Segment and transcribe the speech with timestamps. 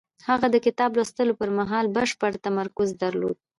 [0.29, 3.37] هغه د کتاب لوستلو پر مهال بشپړ تمرکز درلود.